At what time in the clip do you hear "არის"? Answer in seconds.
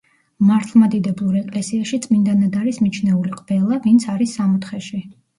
2.61-2.79, 4.15-4.33